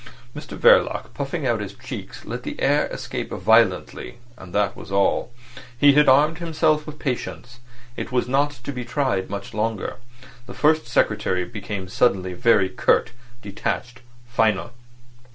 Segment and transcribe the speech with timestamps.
[0.35, 5.31] Mr Verloc, puffing out his cheeks, let the air escape violently, and that was all.
[5.77, 7.59] He had armed himself with patience.
[7.95, 9.97] It was not to be tried much longer.
[10.47, 13.11] The First Secretary became suddenly very curt,
[13.43, 14.71] detached, final.